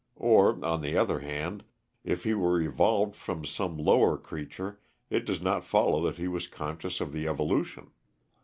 [0.15, 1.63] Or, on the other hand,
[2.03, 4.79] if he were evolved from some lower creature
[5.11, 7.91] it does not follow that he was conscious of the evolution.